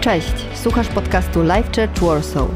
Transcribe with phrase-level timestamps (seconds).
[0.00, 2.48] Cześć, słuchasz podcastu Life Church Warsaw.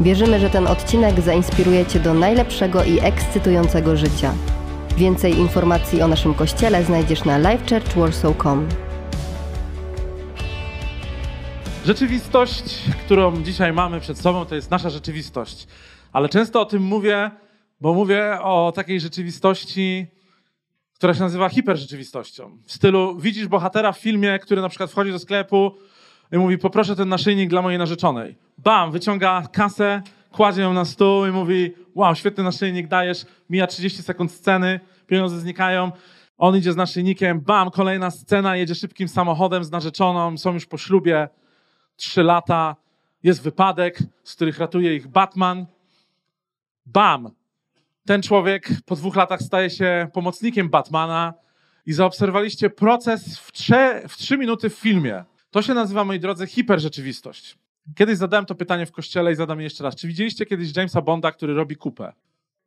[0.00, 4.34] Wierzymy, że ten odcinek zainspiruje Cię do najlepszego i ekscytującego życia.
[4.96, 8.68] Więcej informacji o naszym kościele znajdziesz na lifechurchwarsaw.com.
[11.86, 15.66] Rzeczywistość, którą dzisiaj mamy przed sobą, to jest nasza rzeczywistość.
[16.12, 17.30] Ale często o tym mówię,
[17.80, 20.06] bo mówię o takiej rzeczywistości,
[20.94, 22.58] która się nazywa hiperrzeczywistością.
[22.64, 25.74] W stylu widzisz bohatera w filmie, który na przykład wchodzi do sklepu
[26.32, 28.36] i mówi poproszę ten naszyjnik dla mojej narzeczonej.
[28.58, 30.02] Bam, wyciąga kasę,
[30.32, 35.40] kładzie ją na stół i mówi wow, świetny naszyjnik dajesz, mija 30 sekund sceny, pieniądze
[35.40, 35.92] znikają,
[36.38, 40.78] on idzie z naszyjnikiem, bam, kolejna scena, jedzie szybkim samochodem z narzeczoną, są już po
[40.78, 41.28] ślubie,
[41.96, 42.76] trzy lata,
[43.22, 45.66] jest wypadek, z których ratuje ich Batman.
[46.86, 47.30] Bam!
[48.06, 51.34] Ten człowiek po dwóch latach staje się pomocnikiem Batmana
[51.86, 55.24] i zaobserwowaliście proces w trzy, w trzy minuty w filmie.
[55.50, 57.58] To się nazywa, moi drodzy, hiperrzeczywistość.
[57.94, 59.96] Kiedyś zadałem to pytanie w kościele i zadam je jeszcze raz.
[59.96, 62.12] Czy widzieliście kiedyś Jamesa Bonda, który robi kupę?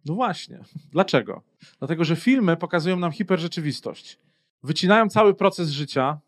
[0.06, 0.60] No właśnie.
[0.92, 1.42] Dlaczego?
[1.80, 4.20] Dlatego, że filmy pokazują nam hiperrzeczywistość.
[4.64, 6.20] Wycinają cały proces życia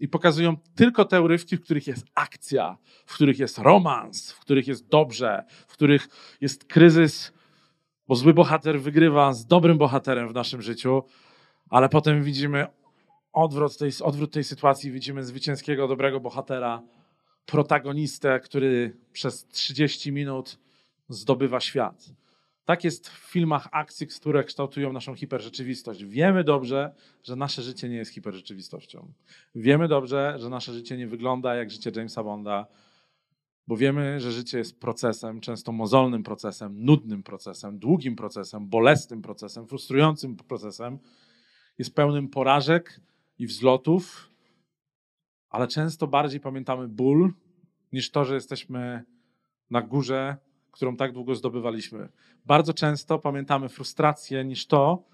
[0.00, 4.68] i pokazują tylko te urywki, w których jest akcja, w których jest romans, w których
[4.68, 6.08] jest dobrze, w których
[6.40, 7.32] jest kryzys,
[8.08, 11.02] bo zły bohater wygrywa z dobrym bohaterem w naszym życiu,
[11.70, 12.66] ale potem widzimy
[13.42, 16.82] odwrót tej, odwrót tej sytuacji, widzimy zwycięskiego, dobrego bohatera,
[17.46, 20.58] protagonistę, który przez 30 minut
[21.08, 22.10] zdobywa świat.
[22.64, 26.04] Tak jest w filmach akcji, które kształtują naszą hiperrzeczywistość.
[26.04, 29.12] Wiemy dobrze, że nasze życie nie jest hiperrzeczywistością.
[29.54, 32.66] Wiemy dobrze, że nasze życie nie wygląda jak życie Jamesa Bonda,
[33.66, 39.66] bo wiemy, że życie jest procesem, często mozolnym procesem, nudnym procesem, długim procesem, bolesnym procesem,
[39.66, 40.98] frustrującym procesem.
[41.78, 43.00] Jest pełnym porażek
[43.38, 44.30] i wzlotów,
[45.50, 47.32] ale często bardziej pamiętamy ból
[47.92, 49.04] niż to, że jesteśmy
[49.70, 50.36] na górze
[50.78, 52.08] którą tak długo zdobywaliśmy.
[52.46, 55.04] Bardzo często pamiętamy frustrację niż to,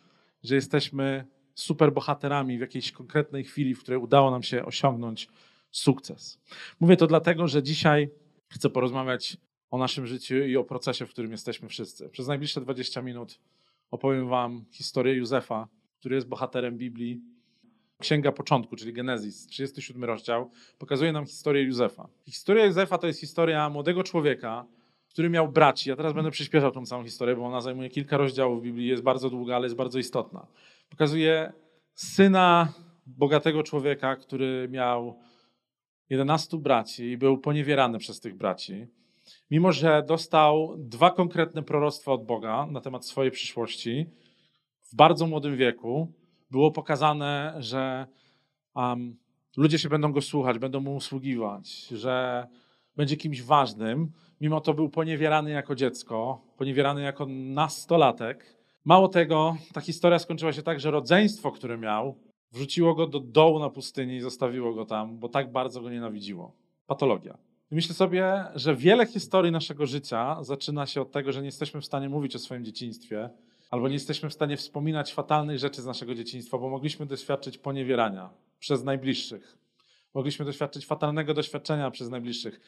[0.43, 5.29] że jesteśmy superbohaterami w jakiejś konkretnej chwili, w której udało nam się osiągnąć
[5.71, 6.41] sukces.
[6.81, 8.11] Mówię to dlatego, że dzisiaj
[8.49, 9.37] chcę porozmawiać
[9.71, 12.09] o naszym życiu i o procesie, w którym jesteśmy wszyscy.
[12.09, 13.41] Przez najbliższe 20 minut
[13.91, 15.69] opowiem Wam historię Józefa,
[15.99, 17.21] który jest bohaterem Biblii.
[18.01, 22.09] Księga Początku, czyli Genezis, 37 rozdział, pokazuje nam historię Józefa.
[22.27, 24.67] Historia Józefa to jest historia młodego człowieka,
[25.09, 25.91] który miał braci.
[25.91, 29.03] Ja teraz będę przyspieszał tą całą historię, bo ona zajmuje kilka rozdziałów w Biblii, jest
[29.03, 30.47] bardzo długa, ale jest bardzo istotna.
[30.89, 31.53] Pokazuje
[31.95, 32.73] syna
[33.07, 35.19] bogatego człowieka, który miał
[36.11, 38.87] 11 braci i był poniewierany przez tych braci.
[39.51, 44.07] Mimo, że dostał dwa konkretne proroctwa od Boga na temat swojej przyszłości,
[44.83, 46.13] w bardzo młodym wieku
[46.51, 48.07] było pokazane, że
[48.75, 49.17] um,
[49.57, 52.47] ludzie się będą go słuchać, będą mu usługiwać, że
[52.97, 58.57] będzie kimś ważnym, mimo to był poniewierany jako dziecko, poniewierany jako nastolatek.
[58.85, 62.19] Mało tego, ta historia skończyła się tak, że rodzeństwo, które miał,
[62.53, 66.53] wrzuciło go do dołu na pustyni i zostawiło go tam, bo tak bardzo go nienawidziło.
[66.87, 67.39] Patologia.
[67.71, 71.85] Myślę sobie, że wiele historii naszego życia zaczyna się od tego, że nie jesteśmy w
[71.85, 73.31] stanie mówić o swoim dzieciństwie,
[73.71, 78.31] albo nie jesteśmy w stanie wspominać fatalnych rzeczy z naszego dzieciństwa, bo mogliśmy doświadczyć poniewierania
[78.59, 79.59] przez najbliższych.
[80.15, 82.61] Mogliśmy doświadczyć fatalnego doświadczenia przez najbliższych.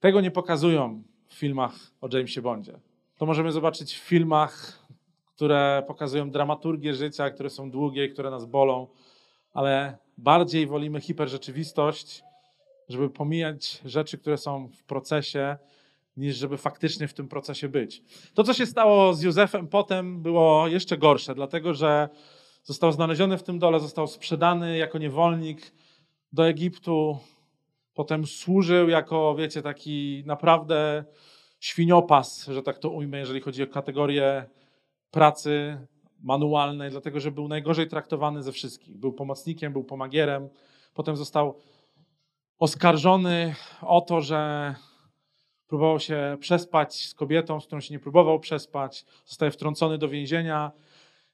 [0.00, 2.78] Tego nie pokazują w filmach o Jamesie Bondzie.
[3.18, 4.82] To możemy zobaczyć w filmach,
[5.34, 8.86] które pokazują dramaturgię życia, które są długie, które nas bolą,
[9.52, 12.22] ale bardziej wolimy hiperrzeczywistość,
[12.88, 15.56] żeby pomijać rzeczy, które są w procesie,
[16.18, 18.02] niż żeby faktycznie w tym procesie być.
[18.34, 22.08] To, co się stało z Józefem potem, było jeszcze gorsze, dlatego że
[22.62, 25.72] został znaleziony w tym dole, został sprzedany jako niewolnik
[26.32, 27.18] do Egiptu,
[27.98, 31.04] Potem służył jako, wiecie, taki naprawdę
[31.60, 34.44] świniopas, że tak to ujmę, jeżeli chodzi o kategorię
[35.10, 35.78] pracy
[36.20, 38.98] manualnej, dlatego że był najgorzej traktowany ze wszystkich.
[38.98, 40.48] Był pomocnikiem, był pomagierem.
[40.94, 41.54] Potem został
[42.58, 44.74] oskarżony o to, że
[45.68, 49.04] próbował się przespać z kobietą, z którą się nie próbował przespać.
[49.26, 50.72] Zostaje wtrącony do więzienia.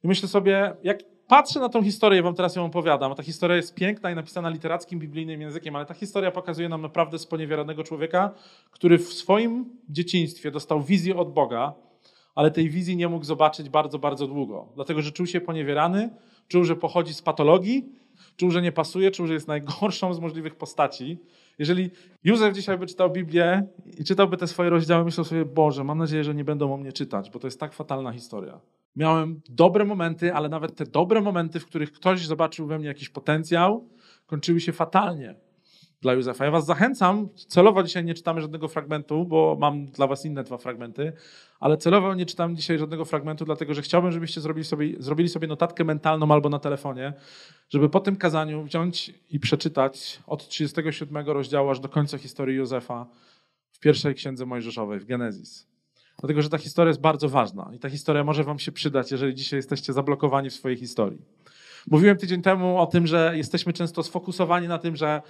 [0.04, 0.98] I myślę sobie, jak
[1.28, 3.14] patrzę na tą historię, wam teraz ją opowiadam.
[3.14, 7.18] Ta historia jest piękna i napisana literackim, biblijnym językiem, ale ta historia pokazuje nam naprawdę
[7.18, 8.30] sponiewieranego człowieka,
[8.70, 11.74] który w swoim dzieciństwie dostał wizję od Boga,
[12.34, 14.68] ale tej wizji nie mógł zobaczyć bardzo, bardzo długo.
[14.74, 16.10] Dlatego, że czuł się poniewierany,
[16.48, 17.88] czuł, że pochodzi z patologii,
[18.36, 21.18] czuł, że nie pasuje, czuł, że jest najgorszą z możliwych postaci.
[21.58, 21.90] Jeżeli
[22.24, 23.66] Józef dzisiaj by czytał Biblię
[23.98, 26.92] i czytałby te swoje rozdziały, myślał sobie, Boże, mam nadzieję, że nie będą o mnie
[26.92, 28.60] czytać, bo to jest tak fatalna historia.
[28.96, 33.08] Miałem dobre momenty, ale nawet te dobre momenty, w których ktoś zobaczył we mnie jakiś
[33.08, 33.88] potencjał,
[34.26, 35.34] kończyły się fatalnie.
[36.04, 36.44] Dla Józefa.
[36.44, 40.58] Ja was zachęcam, celowo dzisiaj nie czytamy żadnego fragmentu, bo mam dla was inne dwa
[40.58, 41.12] fragmenty,
[41.60, 45.48] ale celowo nie czytam dzisiaj żadnego fragmentu, dlatego że chciałbym, żebyście zrobili sobie, zrobili sobie
[45.48, 47.12] notatkę mentalną albo na telefonie,
[47.68, 53.06] żeby po tym kazaniu wziąć i przeczytać od 37 rozdziału aż do końca historii Józefa
[53.72, 55.66] w pierwszej księdze Mojżeszowej, w Genezis.
[56.20, 59.34] Dlatego, że ta historia jest bardzo ważna i ta historia może wam się przydać, jeżeli
[59.34, 61.18] dzisiaj jesteście zablokowani w swojej historii.
[61.90, 65.22] Mówiłem tydzień temu o tym, że jesteśmy często sfokusowani na tym, że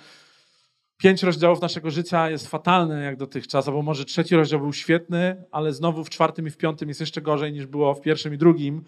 [0.98, 5.72] pięć rozdziałów naszego życia jest fatalne jak dotychczas, albo może trzeci rozdział był świetny, ale
[5.72, 8.84] znowu w czwartym i w piątym jest jeszcze gorzej niż było w pierwszym i drugim.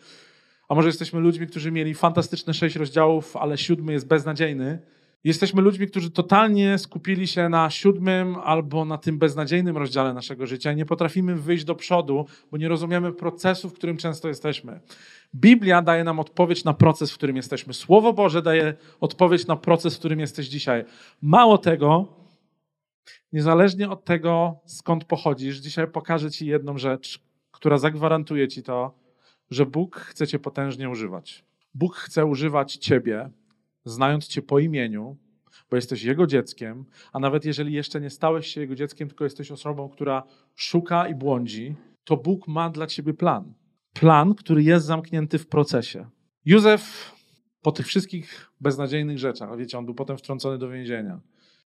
[0.69, 4.79] A może jesteśmy ludźmi, którzy mieli fantastyczne sześć rozdziałów, ale siódmy jest beznadziejny.
[5.27, 10.73] Jesteśmy ludźmi, którzy totalnie skupili się na siódmym albo na tym beznadziejnym rozdziale naszego życia
[10.73, 14.81] i nie potrafimy wyjść do przodu, bo nie rozumiemy procesu, w którym często jesteśmy.
[15.35, 17.75] Biblia daje nam odpowiedź na proces, w którym jesteśmy.
[17.75, 20.85] Słowo Boże daje odpowiedź na proces, w którym jesteś dzisiaj.
[21.23, 22.09] Mało tego,
[23.33, 27.21] niezależnie od tego, skąd pochodzisz, dzisiaj pokażę Ci jedną rzecz,
[27.51, 28.99] która zagwarantuje Ci to,
[29.51, 31.45] że Bóg chce Cię potężnie używać.
[31.75, 33.31] Bóg chce używać Ciebie,
[33.87, 35.17] znając Cię po imieniu,
[35.71, 39.51] bo jesteś Jego dzieckiem, a nawet jeżeli jeszcze nie stałeś się Jego dzieckiem, tylko jesteś
[39.51, 40.23] osobą, która
[40.55, 41.75] szuka i błądzi,
[42.05, 43.55] to Bóg ma dla Ciebie plan.
[43.93, 46.07] Plan, który jest zamknięty w procesie.
[46.45, 47.13] Józef
[47.63, 51.21] po tych wszystkich beznadziejnych rzeczach, wiecie, on był potem wtrącony do więzienia.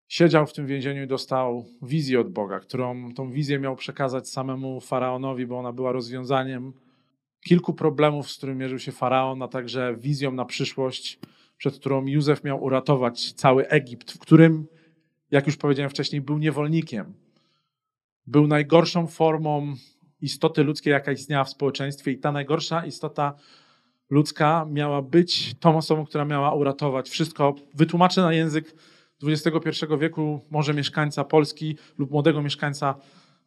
[0.07, 4.81] Siedział w tym więzieniu i dostał wizję od Boga, którą tą wizję miał przekazać samemu
[4.81, 6.73] faraonowi, bo ona była rozwiązaniem
[7.47, 11.19] kilku problemów, z którymi mierzył się faraon, a także wizją na przyszłość,
[11.57, 14.67] przed którą Józef miał uratować cały Egipt, w którym,
[15.31, 17.13] jak już powiedziałem wcześniej, był niewolnikiem.
[18.27, 19.75] Był najgorszą formą
[20.21, 23.33] istoty ludzkiej, jaka istniała w społeczeństwie, i ta najgorsza istota
[24.09, 27.55] ludzka miała być tą osobą, która miała uratować wszystko.
[27.73, 28.75] Wytłumaczę na język
[29.23, 32.95] XXI wieku, może mieszkańca Polski lub młodego mieszkańca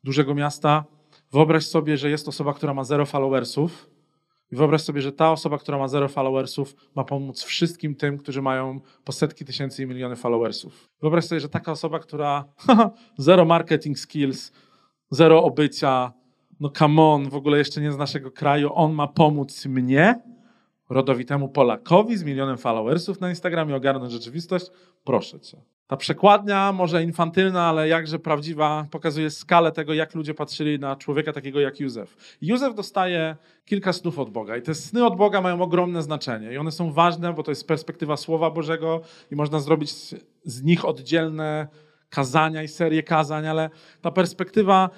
[0.05, 0.85] dużego miasta.
[1.33, 3.91] Wyobraź sobie, że jest osoba, która ma zero followersów.
[4.53, 8.43] I wyobraź sobie, że ta osoba, która ma zero followersów, ma pomóc wszystkim tym, którzy
[8.43, 10.89] mają po setki tysięcy i miliony followersów.
[11.01, 12.45] Wyobraź sobie, że taka osoba, która
[13.19, 14.53] zero marketing skills,
[15.11, 16.13] zero obycia,
[16.61, 20.21] no come on, w ogóle jeszcze nie z naszego kraju, on ma pomóc mnie,
[20.91, 24.67] rodowitemu Polakowi z milionem followersów na Instagramie ogarnąć rzeczywistość?
[25.05, 25.59] Proszę cię.
[25.87, 31.33] Ta przekładnia, może infantylna, ale jakże prawdziwa, pokazuje skalę tego, jak ludzie patrzyli na człowieka
[31.33, 32.37] takiego jak Józef.
[32.43, 36.59] Józef dostaje kilka snów od Boga i te sny od Boga mają ogromne znaczenie i
[36.59, 39.01] one są ważne, bo to jest perspektywa Słowa Bożego
[39.31, 39.91] i można zrobić
[40.45, 41.69] z nich oddzielne
[42.09, 43.71] kazania i serię kazań, ale
[44.01, 44.91] ta perspektywa,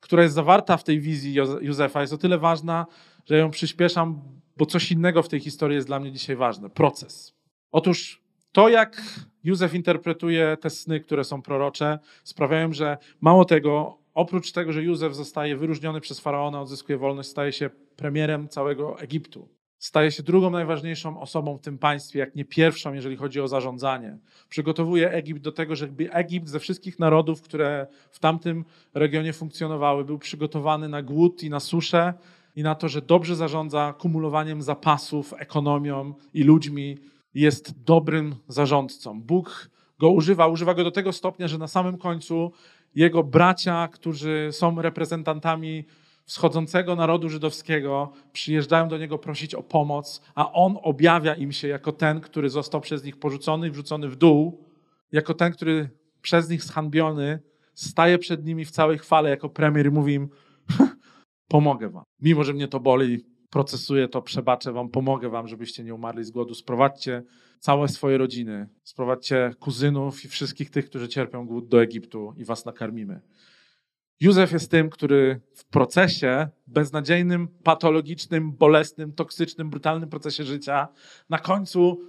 [0.00, 2.86] która jest zawarta w tej wizji Józefa jest o tyle ważna,
[3.26, 4.22] że ją przyspieszam,
[4.56, 6.70] bo coś innego w tej historii jest dla mnie dzisiaj ważne.
[6.70, 7.34] Proces.
[7.72, 8.22] Otóż
[8.52, 9.02] to, jak
[9.44, 15.14] Józef interpretuje te sny, które są prorocze, sprawiają, że mało tego, oprócz tego, że Józef
[15.14, 19.48] zostaje wyróżniony przez faraona, odzyskuje wolność, staje się premierem całego Egiptu.
[19.78, 24.18] Staje się drugą najważniejszą osobą w tym państwie, jak nie pierwszą, jeżeli chodzi o zarządzanie.
[24.48, 28.64] Przygotowuje Egipt do tego, żeby Egipt ze wszystkich narodów, które w tamtym
[28.94, 32.14] regionie funkcjonowały, był przygotowany na głód i na suszę
[32.56, 36.98] i na to, że dobrze zarządza kumulowaniem zapasów, ekonomią i ludźmi,
[37.34, 39.22] jest dobrym zarządcą.
[39.22, 42.52] Bóg go używa, używa go do tego stopnia, że na samym końcu
[42.94, 45.84] jego bracia, którzy są reprezentantami
[46.24, 51.92] wschodzącego narodu żydowskiego, przyjeżdżają do niego prosić o pomoc, a on objawia im się jako
[51.92, 54.64] ten, który został przez nich porzucony i wrzucony w dół,
[55.12, 55.88] jako ten, który
[56.22, 57.38] przez nich zhandbiony,
[57.74, 60.28] staje przed nimi w całej chwale jako premier i mówi im:
[61.52, 62.04] Pomogę wam.
[62.20, 66.30] Mimo, że mnie to boli, procesuję to, przebaczę wam, pomogę wam, żebyście nie umarli z
[66.30, 66.54] głodu.
[66.54, 67.22] Sprowadźcie
[67.58, 72.64] całe swoje rodziny, sprowadźcie kuzynów i wszystkich tych, którzy cierpią głód do Egiptu i was
[72.64, 73.20] nakarmimy.
[74.20, 80.88] Józef jest tym, który w procesie, beznadziejnym, patologicznym, bolesnym, toksycznym, brutalnym procesie życia,
[81.28, 82.00] na końcu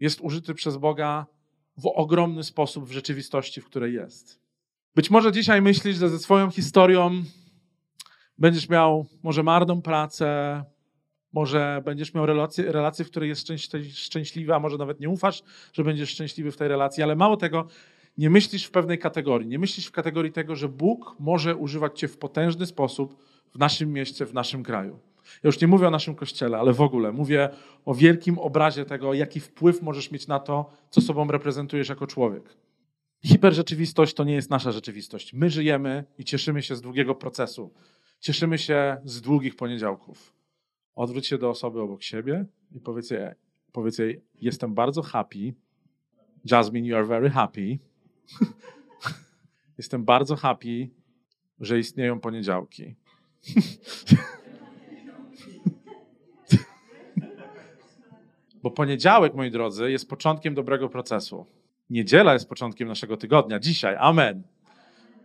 [0.00, 1.26] jest użyty przez Boga
[1.76, 4.40] w ogromny sposób w rzeczywistości, w której jest.
[4.94, 7.22] Być może dzisiaj myślisz, że ze swoją historią
[8.38, 10.62] Będziesz miał może marną pracę,
[11.32, 13.48] może będziesz miał relację, relację w której jest
[14.54, 17.66] a może nawet nie ufasz, że będziesz szczęśliwy w tej relacji, ale mało tego,
[18.18, 19.48] nie myślisz w pewnej kategorii.
[19.48, 23.16] Nie myślisz w kategorii tego, że Bóg może używać cię w potężny sposób
[23.54, 24.98] w naszym mieście, w naszym kraju.
[25.24, 27.48] Ja już nie mówię o naszym kościele, ale w ogóle mówię
[27.84, 32.56] o wielkim obrazie tego, jaki wpływ możesz mieć na to, co sobą reprezentujesz jako człowiek.
[33.24, 35.32] Hiperrzeczywistość to nie jest nasza rzeczywistość.
[35.32, 37.70] My żyjemy i cieszymy się z długiego procesu.
[38.22, 40.32] Cieszymy się z długich poniedziałków.
[40.94, 43.28] Odwróć się do osoby obok siebie i powiedz jej,
[43.72, 45.54] powiedz jej jestem bardzo happy.
[46.44, 47.78] Jasmine, you are very happy.
[49.78, 50.88] Jestem bardzo happy,
[51.60, 52.94] że istnieją poniedziałki.
[58.62, 61.46] Bo poniedziałek, moi drodzy, jest początkiem dobrego procesu.
[61.90, 63.60] Niedziela jest początkiem naszego tygodnia.
[63.60, 63.96] Dzisiaj.
[63.98, 64.42] Amen.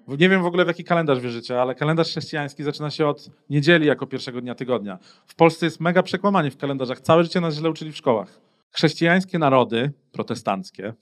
[0.07, 3.87] Nie wiem w ogóle, w jaki kalendarz wierzycie, ale kalendarz chrześcijański zaczyna się od niedzieli
[3.87, 4.99] jako pierwszego dnia tygodnia.
[5.27, 6.99] W Polsce jest mega przekłamanie w kalendarzach.
[6.99, 8.39] Całe życie nas źle uczyli w szkołach.
[8.71, 10.93] Chrześcijańskie narody, protestanckie,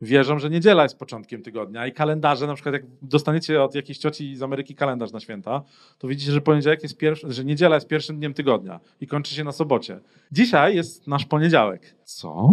[0.00, 4.36] wierzą, że niedziela jest początkiem tygodnia i kalendarze, na przykład jak dostaniecie od jakiejś cioci
[4.36, 5.62] z Ameryki kalendarz na święta,
[5.98, 9.44] to widzicie, że poniedziałek jest pierwszy, że niedziela jest pierwszym dniem tygodnia i kończy się
[9.44, 10.00] na sobocie.
[10.32, 11.96] Dzisiaj jest nasz poniedziałek.
[12.04, 12.50] Co?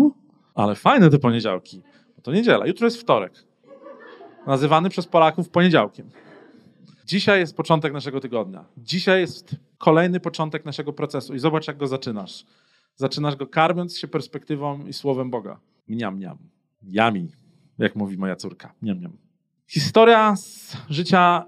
[0.55, 1.81] Ale fajne te poniedziałki.
[2.23, 3.46] To niedziela, jutro jest wtorek.
[4.47, 6.09] Nazywany przez Polaków poniedziałkiem.
[7.05, 8.65] Dzisiaj jest początek naszego tygodnia.
[8.77, 12.45] Dzisiaj jest kolejny początek naszego procesu i zobacz, jak go zaczynasz.
[12.95, 15.59] Zaczynasz go karmiąc się perspektywą i słowem Boga.
[15.87, 16.37] Mniam, mniam.
[16.83, 17.31] Yami,
[17.77, 18.73] jak mówi moja córka.
[18.81, 19.17] Mniam, mniam.
[19.67, 21.45] Historia z życia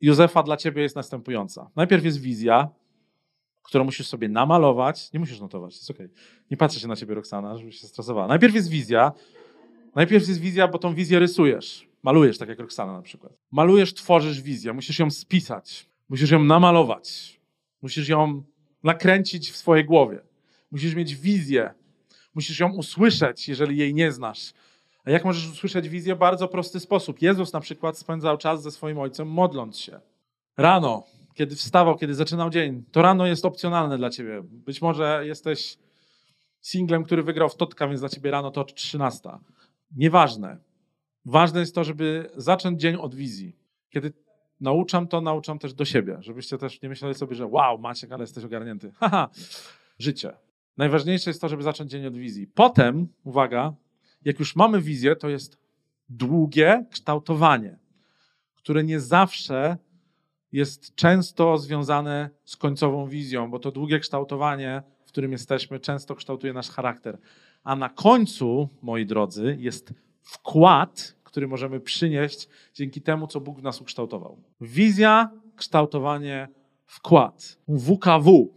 [0.00, 1.70] Józefa dla ciebie jest następująca.
[1.76, 2.68] Najpierw jest wizja,
[3.62, 5.12] którą musisz sobie namalować.
[5.12, 6.06] Nie musisz notować, jest okej.
[6.06, 6.18] Okay.
[6.50, 8.26] Nie patrzę się na ciebie, Roxana, żebyś się stresowała.
[8.26, 9.12] Najpierw jest wizja.
[9.94, 11.93] Najpierw jest wizja, bo tą wizję rysujesz.
[12.04, 13.32] Malujesz, tak jak Roxana na przykład.
[13.50, 14.72] Malujesz, tworzysz wizję.
[14.72, 15.86] Musisz ją spisać.
[16.08, 17.40] Musisz ją namalować.
[17.82, 18.42] Musisz ją
[18.82, 20.20] nakręcić w swojej głowie.
[20.70, 21.74] Musisz mieć wizję.
[22.34, 24.52] Musisz ją usłyszeć, jeżeli jej nie znasz.
[25.04, 26.16] A jak możesz usłyszeć wizję?
[26.16, 27.22] Bardzo prosty sposób.
[27.22, 30.00] Jezus na przykład spędzał czas ze swoim ojcem modląc się.
[30.56, 34.42] Rano, kiedy wstawał, kiedy zaczynał dzień, to rano jest opcjonalne dla ciebie.
[34.42, 35.78] Być może jesteś
[36.60, 39.30] singlem, który wygrał w Totka, więc dla ciebie rano to 13.
[39.96, 40.73] Nieważne.
[41.24, 43.56] Ważne jest to, żeby zacząć dzień od wizji.
[43.90, 44.12] Kiedy
[44.60, 48.22] nauczam to, nauczam też do siebie, żebyście też nie myśleli sobie, że wow, Maciek, ale
[48.22, 48.92] jesteś ogarnięty.
[49.00, 49.28] Haha,
[49.98, 50.32] życie.
[50.76, 52.46] Najważniejsze jest to, żeby zacząć dzień od wizji.
[52.46, 53.74] Potem, uwaga,
[54.24, 55.58] jak już mamy wizję, to jest
[56.08, 57.78] długie kształtowanie,
[58.54, 59.76] które nie zawsze
[60.52, 66.52] jest często związane z końcową wizją, bo to długie kształtowanie, w którym jesteśmy, często kształtuje
[66.52, 67.18] nasz charakter.
[67.64, 73.62] A na końcu, moi drodzy, jest wkład, który możemy przynieść dzięki temu, co Bóg w
[73.62, 74.38] nas ukształtował.
[74.60, 76.48] Wizja, kształtowanie,
[76.86, 77.58] wkład.
[77.68, 78.54] WKW.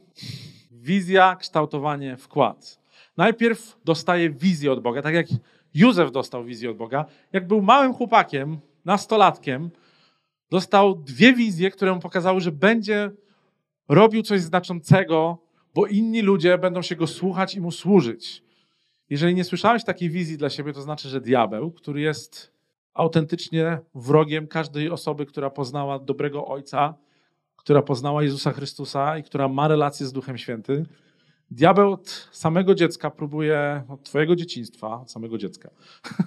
[0.71, 2.79] Wizja, kształtowanie, wkład.
[3.17, 5.27] Najpierw dostaje wizję od Boga, tak jak
[5.73, 7.05] Józef dostał wizję od Boga.
[7.33, 9.69] Jak był małym chłopakiem, nastolatkiem,
[10.49, 13.11] dostał dwie wizje, które mu pokazały, że będzie
[13.89, 15.37] robił coś znaczącego,
[15.75, 18.43] bo inni ludzie będą się go słuchać i mu służyć.
[19.09, 22.51] Jeżeli nie słyszałeś takiej wizji dla siebie, to znaczy, że diabeł, który jest
[22.93, 26.93] autentycznie wrogiem każdej osoby, która poznała dobrego Ojca,
[27.55, 30.85] która poznała Jezusa Chrystusa i która ma relację z Duchem Świętym,
[31.51, 35.69] diabeł od samego dziecka próbuje, od twojego dzieciństwa, od samego dziecka,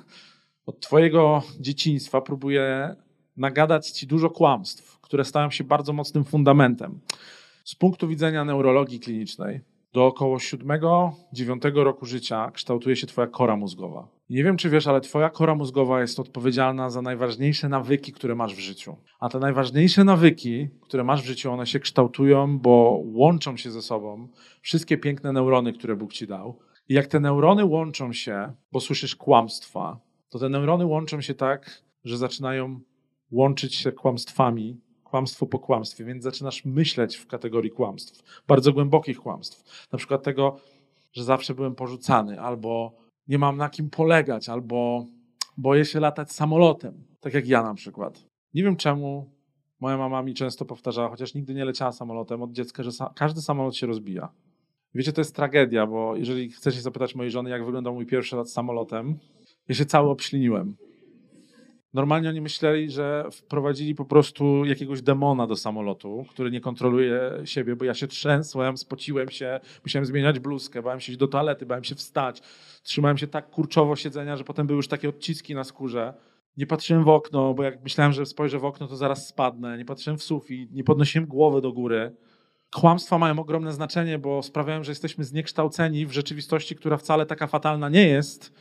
[0.66, 2.96] od twojego dzieciństwa próbuje
[3.36, 7.00] nagadać ci dużo kłamstw, które stają się bardzo mocnym fundamentem.
[7.64, 9.60] Z punktu widzenia neurologii klinicznej,
[9.92, 14.08] do około 7-9 roku życia kształtuje się Twoja kora mózgowa.
[14.30, 18.54] Nie wiem, czy wiesz, ale Twoja kora mózgowa jest odpowiedzialna za najważniejsze nawyki, które masz
[18.54, 18.96] w życiu.
[19.20, 23.82] A te najważniejsze nawyki, które masz w życiu, one się kształtują, bo łączą się ze
[23.82, 24.28] sobą
[24.62, 26.58] wszystkie piękne neurony, które Bóg Ci dał.
[26.88, 31.82] I jak te neurony łączą się, bo słyszysz kłamstwa, to te neurony łączą się tak,
[32.04, 32.80] że zaczynają
[33.30, 34.80] łączyć się kłamstwami
[35.10, 39.88] kłamstwo po kłamstwie, więc zaczynasz myśleć w kategorii kłamstw, bardzo głębokich kłamstw.
[39.92, 40.56] Na przykład tego,
[41.12, 42.92] że zawsze byłem porzucany, albo
[43.28, 45.06] nie mam na kim polegać, albo
[45.56, 48.24] boję się latać samolotem, tak jak ja na przykład.
[48.54, 49.30] Nie wiem czemu
[49.80, 53.76] moja mama mi często powtarzała, chociaż nigdy nie leciała samolotem od dziecka, że każdy samolot
[53.76, 54.28] się rozbija.
[54.94, 58.50] Wiecie, to jest tragedia, bo jeżeli chcecie zapytać mojej żony, jak wyglądał mój pierwszy lat
[58.50, 59.18] samolotem,
[59.68, 60.76] ja się cały obśliniłem.
[61.94, 67.76] Normalnie oni myśleli, że wprowadzili po prostu jakiegoś demona do samolotu, który nie kontroluje siebie,
[67.76, 71.84] bo ja się trzęsłem, spociłem się, musiałem zmieniać bluzkę, bałem się iść do toalety, bałem
[71.84, 72.42] się wstać.
[72.82, 76.14] Trzymałem się tak kurczowo siedzenia, że potem były już takie odciski na skórze.
[76.56, 79.78] Nie patrzyłem w okno, bo jak myślałem, że spojrzę w okno, to zaraz spadnę.
[79.78, 82.16] Nie patrzyłem w sufit, nie podnosiłem głowy do góry.
[82.74, 87.88] Kłamstwa mają ogromne znaczenie, bo sprawiają, że jesteśmy zniekształceni w rzeczywistości, która wcale taka fatalna
[87.88, 88.52] nie jest,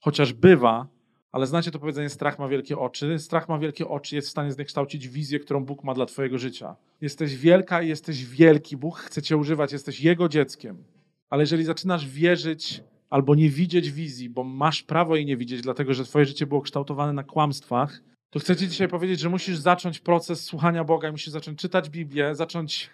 [0.00, 0.86] chociaż bywa,
[1.32, 3.18] ale znacie to powiedzenie, strach ma wielkie oczy.
[3.18, 6.76] Strach ma wielkie oczy, jest w stanie zniekształcić wizję, którą Bóg ma dla Twojego życia.
[7.00, 8.76] Jesteś wielka i jesteś wielki.
[8.76, 10.84] Bóg chce Cię używać, jesteś Jego dzieckiem.
[11.30, 15.94] Ale jeżeli zaczynasz wierzyć albo nie widzieć wizji, bo masz prawo jej nie widzieć, dlatego
[15.94, 19.98] że Twoje życie było kształtowane na kłamstwach, to chcę Ci dzisiaj powiedzieć, że musisz zacząć
[19.98, 22.90] proces słuchania Boga, musisz zacząć czytać Biblię, zacząć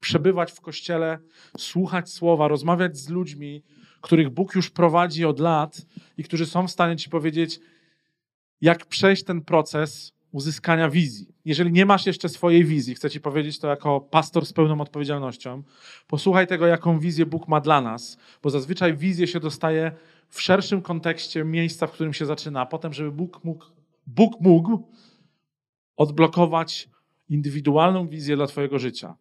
[0.00, 1.18] przebywać w kościele,
[1.58, 3.62] słuchać słowa, rozmawiać z ludźmi,
[4.00, 5.86] których Bóg już prowadzi od lat
[6.18, 7.60] i którzy są w stanie ci powiedzieć,
[8.60, 11.34] jak przejść ten proces uzyskania wizji.
[11.44, 15.62] Jeżeli nie masz jeszcze swojej wizji, chcę Ci powiedzieć to jako pastor z pełną odpowiedzialnością,
[16.06, 19.92] posłuchaj tego, jaką wizję Bóg ma dla nas, bo zazwyczaj wizję się dostaje
[20.28, 23.64] w szerszym kontekście miejsca, w którym się zaczyna, a potem, żeby Bóg mógł,
[24.06, 24.88] Bóg mógł
[25.96, 26.88] odblokować
[27.28, 29.16] indywidualną wizję dla Twojego życia.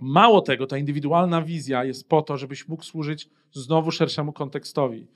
[0.00, 5.06] Mało tego, ta indywidualna wizja jest po to, żebyś mógł służyć znowu szerszemu kontekstowi.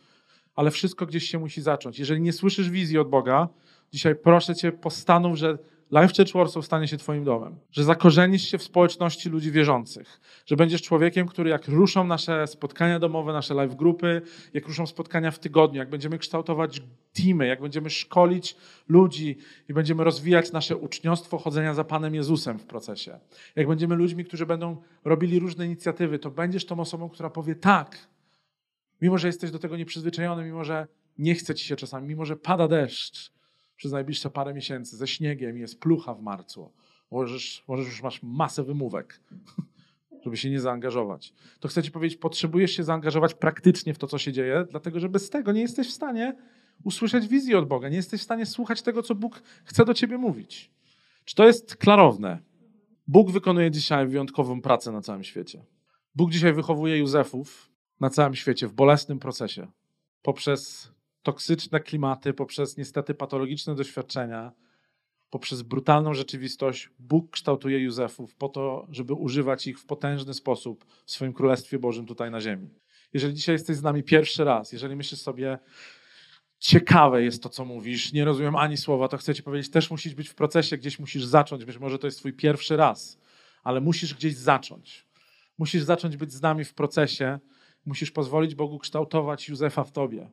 [0.54, 1.98] Ale wszystko gdzieś się musi zacząć.
[1.98, 3.48] Jeżeli nie słyszysz wizji od Boga,
[3.92, 5.58] dzisiaj proszę Cię, postanów, że
[5.90, 7.56] Life Church Warsaw stanie się Twoim domem.
[7.70, 10.20] Że zakorzenisz się w społeczności ludzi wierzących.
[10.46, 14.22] Że będziesz człowiekiem, który jak ruszą nasze spotkania domowe, nasze live grupy,
[14.54, 18.56] jak ruszą spotkania w tygodniu, jak będziemy kształtować teamy, jak będziemy szkolić
[18.88, 19.38] ludzi
[19.68, 23.18] i będziemy rozwijać nasze uczniostwo chodzenia za Panem Jezusem w procesie.
[23.56, 28.08] Jak będziemy ludźmi, którzy będą robili różne inicjatywy, to będziesz tą osobą, która powie tak.
[29.02, 30.86] Mimo, że jesteś do tego nieprzyzwyczajony, mimo, że
[31.18, 33.32] nie chce ci się czasami, mimo, że pada deszcz,
[33.76, 36.72] przez najbliższe parę miesięcy ze śniegiem, jest plucha w marcu,
[37.10, 39.20] możesz, możesz już masz masę wymówek,
[40.24, 41.32] żeby się nie zaangażować.
[41.60, 45.08] To chcę ci powiedzieć, potrzebujesz się zaangażować praktycznie w to, co się dzieje, dlatego że
[45.08, 46.36] bez tego nie jesteś w stanie
[46.84, 50.18] usłyszeć wizji od Boga, nie jesteś w stanie słuchać tego, co Bóg chce do ciebie
[50.18, 50.70] mówić.
[51.24, 52.38] Czy to jest klarowne?
[53.08, 55.64] Bóg wykonuje dzisiaj wyjątkową pracę na całym świecie.
[56.14, 59.66] Bóg dzisiaj wychowuje Józefów na całym świecie w bolesnym procesie
[60.22, 64.52] poprzez toksyczne klimaty, poprzez niestety patologiczne doświadczenia,
[65.30, 71.10] poprzez brutalną rzeczywistość, Bóg kształtuje Józefów po to, żeby używać ich w potężny sposób w
[71.10, 72.70] swoim Królestwie Bożym tutaj na ziemi.
[73.12, 75.58] Jeżeli dzisiaj jesteś z nami pierwszy raz, jeżeli myślisz sobie,
[76.58, 80.14] ciekawe jest to, co mówisz, nie rozumiem ani słowa, to chcę ci powiedzieć, też musisz
[80.14, 83.18] być w procesie, gdzieś musisz zacząć, być może to jest twój pierwszy raz,
[83.62, 85.06] ale musisz gdzieś zacząć.
[85.58, 87.38] Musisz zacząć być z nami w procesie,
[87.86, 90.30] musisz pozwolić Bogu kształtować Józefa w tobie.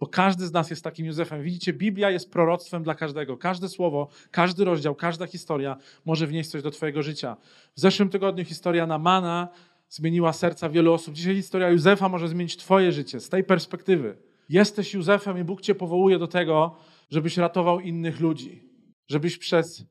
[0.00, 1.42] Bo każdy z nas jest takim Józefem.
[1.42, 3.36] Widzicie, Biblia jest proroctwem dla każdego.
[3.36, 7.36] Każde słowo, każdy rozdział, każda historia może wnieść coś do Twojego życia.
[7.76, 9.48] W zeszłym tygodniu historia Namana
[9.88, 11.14] zmieniła serca wielu osób.
[11.14, 14.16] Dzisiaj historia Józefa może zmienić Twoje życie z tej perspektywy.
[14.48, 16.76] Jesteś Józefem i Bóg Cię powołuje do tego,
[17.10, 18.62] żebyś ratował innych ludzi.
[19.08, 19.84] Żebyś przez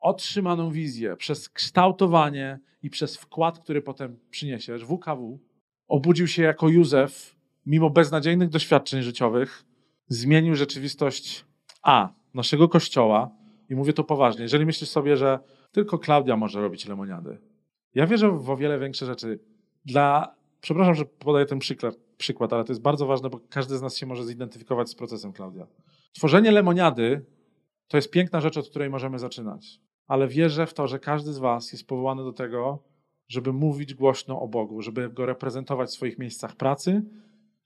[0.00, 5.38] otrzymaną wizję, przez kształtowanie i przez wkład, który potem przyniesiesz, WKW,
[5.90, 9.64] obudził się jako Józef mimo beznadziejnych doświadczeń życiowych,
[10.08, 11.44] zmienił rzeczywistość
[11.82, 13.30] A, naszego kościoła,
[13.70, 14.42] i mówię to poważnie.
[14.42, 15.38] Jeżeli myślisz sobie, że
[15.72, 17.38] tylko Klaudia może robić lemoniady,
[17.94, 19.38] ja wierzę w o wiele większe rzeczy.
[19.84, 23.82] Dla, przepraszam, że podaję ten przykład, przykład, ale to jest bardzo ważne, bo każdy z
[23.82, 25.66] nas się może zidentyfikować z procesem Klaudia.
[26.12, 27.24] Tworzenie lemoniady
[27.88, 29.80] to jest piękna rzecz, od której możemy zaczynać.
[30.06, 32.89] Ale wierzę w to, że każdy z Was jest powołany do tego,
[33.30, 37.02] żeby mówić głośno o Bogu, żeby go reprezentować w swoich miejscach pracy,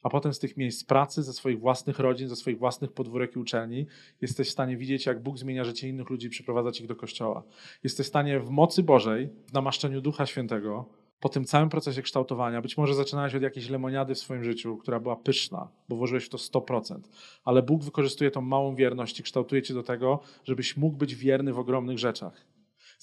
[0.02, 3.38] a potem z tych miejsc pracy, ze swoich własnych rodzin, ze swoich własnych podwórek i
[3.38, 3.86] uczelni,
[4.20, 7.42] jesteś w stanie widzieć, jak Bóg zmienia życie innych ludzi i przyprowadzać ich do kościoła.
[7.84, 10.88] Jesteś w stanie w mocy Bożej, w namaszczeniu Ducha Świętego,
[11.20, 15.00] po tym całym procesie kształtowania, być może zaczynałeś od jakiejś lemoniady w swoim życiu, która
[15.00, 16.98] była pyszna, bo włożyłeś w to 100%,
[17.44, 21.52] ale Bóg wykorzystuje tą małą wierność i kształtuje cię do tego, żebyś mógł być wierny
[21.52, 22.53] w ogromnych rzeczach.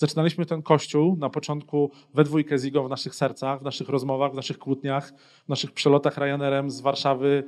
[0.02, 4.32] Zaczynaliśmy ten kościół na początku we dwójkę z Igą w naszych sercach, w naszych rozmowach,
[4.32, 5.14] w naszych kłótniach,
[5.46, 7.44] w naszych przelotach Ryanerem z Warszawy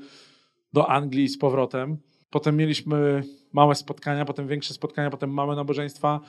[0.73, 1.97] do Anglii z powrotem.
[2.29, 6.19] Potem mieliśmy małe spotkania, potem większe spotkania, potem małe nabożeństwa.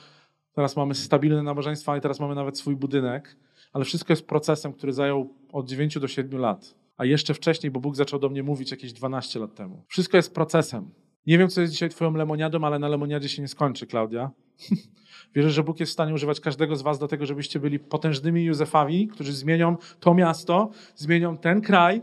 [0.53, 3.37] Teraz mamy stabilne nabożeństwa i teraz mamy nawet swój budynek.
[3.73, 6.75] Ale wszystko jest procesem, który zajął od 9 do 7 lat.
[6.97, 9.83] A jeszcze wcześniej, bo Bóg zaczął do mnie mówić jakieś 12 lat temu.
[9.87, 10.89] Wszystko jest procesem.
[11.27, 14.31] Nie wiem, co jest dzisiaj twoją lemoniadą, ale na lemoniadzie się nie skończy, Klaudia.
[15.35, 18.43] Wierzę, że Bóg jest w stanie używać każdego z was do tego, żebyście byli potężnymi
[18.43, 22.01] Józefami, którzy zmienią to miasto, zmienią ten kraj,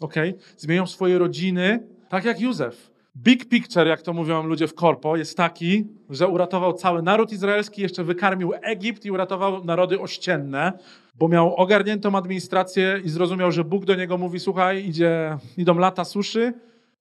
[0.00, 0.34] okay?
[0.56, 2.90] zmienią swoje rodziny, tak jak Józef.
[3.16, 7.82] Big picture, jak to mówią ludzie w korpo, jest taki, że uratował cały naród izraelski,
[7.82, 10.72] jeszcze wykarmił Egipt i uratował narody ościenne,
[11.14, 16.04] bo miał ogarniętą administrację i zrozumiał, że Bóg do niego mówi: Słuchaj, idzie, idą lata
[16.04, 16.52] suszy,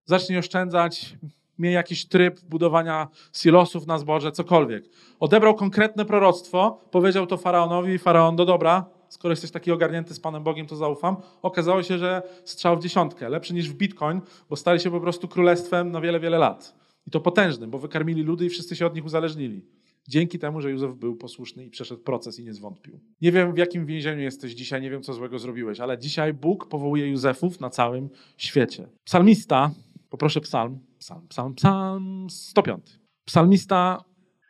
[0.06, 1.16] zacznij oszczędzać,
[1.60, 4.90] miej jakiś tryb budowania silosów na zboże, cokolwiek.
[5.20, 10.20] Odebrał konkretne proroctwo, powiedział to faraonowi i faraon, do dobra, skoro jesteś taki ogarnięty z
[10.20, 11.18] Panem Bogiem, to zaufam.
[11.42, 15.28] Okazało się, że strzał w dziesiątkę, lepszy niż w bitcoin, bo stali się po prostu
[15.28, 16.76] królestwem na wiele, wiele lat.
[17.08, 19.66] I to potężnym, bo wykarmili ludy i wszyscy się od nich uzależnili.
[20.08, 23.00] Dzięki temu, że Józef był posłuszny i przeszedł proces i nie zwątpił.
[23.22, 26.68] Nie wiem, w jakim więzieniu jesteś dzisiaj, nie wiem, co złego zrobiłeś, ale dzisiaj Bóg
[26.68, 28.88] powołuje Józefów na całym świecie.
[29.04, 29.72] Psalmista,
[30.10, 33.00] poproszę psalm, psalm, psalm, psalm 105.
[33.26, 34.04] Psalmista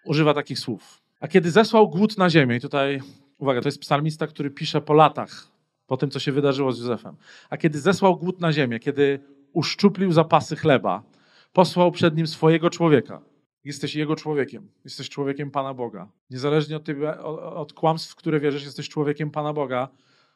[0.06, 1.02] używa takich słów.
[1.20, 3.02] A kiedy zesłał głód na ziemię, i tutaj,
[3.38, 5.48] uwaga, to jest psalmista, który pisze po latach,
[5.88, 7.16] po tym, co się wydarzyło z Józefem.
[7.50, 9.20] A kiedy zesłał głód na ziemię, kiedy
[9.54, 11.04] uszczuplił zapasy chleba,
[11.54, 13.22] posłał przed nim swojego człowieka.
[13.64, 14.70] Jesteś jego człowiekiem.
[14.84, 16.08] Jesteś człowiekiem Pana Boga.
[16.30, 16.90] Niezależnie od,
[17.24, 19.88] od, od kłamstw, w które wierzysz, jesteś człowiekiem Pana Boga,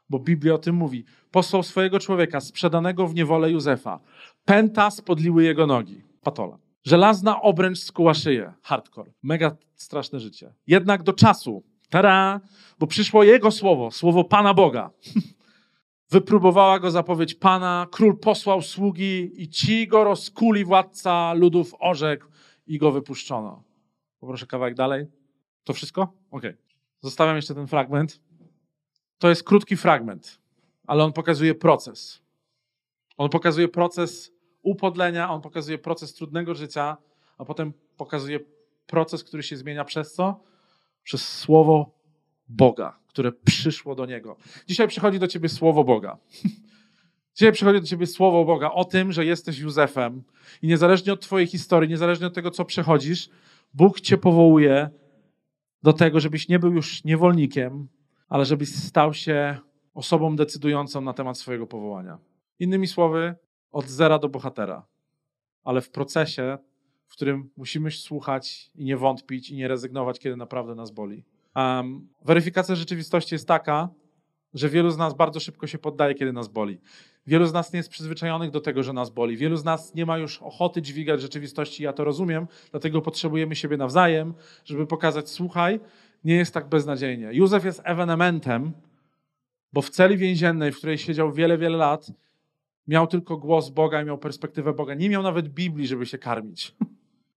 [0.09, 1.05] bo Biblia o tym mówi.
[1.31, 3.99] Posłał swojego człowieka, sprzedanego w niewolę Józefa.
[4.45, 6.06] Pęta spodliły jego nogi.
[6.27, 6.57] Patola.
[6.83, 8.53] Żelazna obręcz skuła szyję.
[8.61, 9.11] Hardcore.
[9.23, 10.53] Mega straszne życie.
[10.67, 11.63] Jednak do czasu.
[11.89, 12.41] Tara!
[12.79, 14.91] Bo przyszło jego słowo, słowo Pana Boga.
[16.11, 22.25] Wypróbowała go zapowiedź Pana, król posłał sługi i ci go rozkuli władca ludów orzekł
[22.65, 23.63] i go wypuszczono.
[24.19, 25.05] Poproszę kawałek dalej.
[25.63, 26.13] To wszystko?
[26.31, 26.57] Okay.
[27.01, 28.21] Zostawiam jeszcze ten fragment.
[29.17, 30.41] To jest krótki fragment,
[30.87, 32.21] ale on pokazuje proces.
[33.17, 34.36] On pokazuje proces
[34.67, 36.97] upodlenia, on pokazuje proces trudnego życia,
[37.37, 38.39] a potem pokazuje
[38.87, 40.43] proces, który się zmienia przez co?
[41.03, 41.91] Przez słowo
[42.49, 44.37] Boga, które przyszło do niego.
[44.67, 46.17] Dzisiaj przychodzi do ciebie słowo Boga.
[47.35, 50.23] Dzisiaj przychodzi do ciebie słowo Boga o tym, że jesteś Józefem
[50.61, 53.29] i niezależnie od twojej historii, niezależnie od tego, co przechodzisz,
[53.73, 54.89] Bóg cię powołuje
[55.83, 57.87] do tego, żebyś nie był już niewolnikiem,
[58.29, 59.57] ale żebyś stał się
[59.93, 62.17] osobą decydującą na temat swojego powołania.
[62.59, 63.35] Innymi słowy,
[63.71, 64.85] od zera do bohatera,
[65.63, 66.57] ale w procesie,
[67.07, 71.23] w którym musimy słuchać i nie wątpić i nie rezygnować, kiedy naprawdę nas boli.
[71.55, 73.89] Um, weryfikacja rzeczywistości jest taka,
[74.53, 76.79] że wielu z nas bardzo szybko się poddaje, kiedy nas boli.
[77.27, 79.37] Wielu z nas nie jest przyzwyczajonych do tego, że nas boli.
[79.37, 81.83] Wielu z nas nie ma już ochoty dźwigać rzeczywistości.
[81.83, 84.33] Ja to rozumiem, dlatego potrzebujemy siebie nawzajem,
[84.65, 85.79] żeby pokazać: słuchaj,
[86.23, 87.29] nie jest tak beznadziejnie.
[87.31, 88.71] Józef jest ewenementem,
[89.73, 92.11] bo w celi więziennej, w której siedział wiele, wiele lat,
[92.87, 94.93] miał tylko głos Boga i miał perspektywę Boga.
[94.93, 96.75] Nie miał nawet Biblii, żeby się karmić.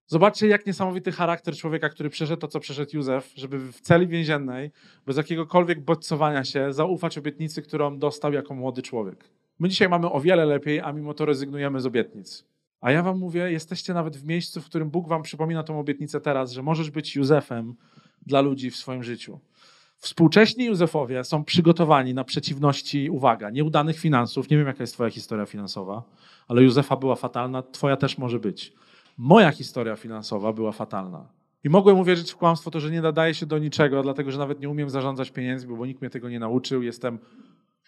[0.07, 4.71] Zobaczcie, jak niesamowity charakter człowieka, który przeszedł to, co przeszedł Józef, żeby w celi więziennej,
[5.07, 9.25] bez jakiegokolwiek bodźcowania się, zaufać obietnicy, którą dostał jako młody człowiek.
[9.59, 12.45] My dzisiaj mamy o wiele lepiej, a mimo to rezygnujemy z obietnic.
[12.81, 16.21] A ja wam mówię, jesteście nawet w miejscu, w którym Bóg wam przypomina tą obietnicę
[16.21, 17.75] teraz, że możesz być Józefem
[18.27, 19.41] dla ludzi w swoim życiu.
[20.01, 24.51] Współcześni Józefowie są przygotowani na przeciwności, uwaga, nieudanych finansów.
[24.51, 26.03] Nie wiem, jaka jest twoja historia finansowa,
[26.49, 28.73] ale Józefa była fatalna, twoja też może być.
[29.19, 31.29] Moja historia finansowa była fatalna.
[31.65, 34.61] I mogłem uwierzyć w kłamstwo to, że nie nadaje się do niczego, dlatego że nawet
[34.61, 36.83] nie umiem zarządzać pieniędzmi, bo nikt mnie tego nie nauczył.
[36.83, 37.19] Jestem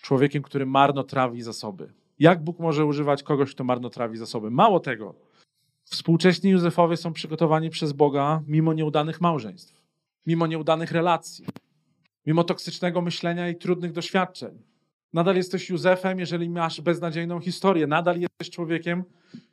[0.02, 1.92] człowiekiem, który marnotrawi zasoby.
[2.18, 4.50] Jak Bóg może używać kogoś, kto marnotrawi zasoby?
[4.50, 5.14] Mało tego.
[5.84, 9.80] Współcześni Józefowie są przygotowani przez Boga mimo nieudanych małżeństw,
[10.26, 11.44] mimo nieudanych relacji,
[12.26, 14.62] mimo toksycznego myślenia i trudnych doświadczeń.
[15.12, 17.86] Nadal jesteś Józefem, jeżeli masz beznadziejną historię.
[17.86, 19.04] Nadal jesteś człowiekiem,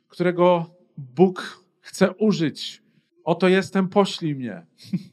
[0.08, 2.82] którego Bóg chce użyć.
[3.24, 4.66] Oto jestem, poślij mnie.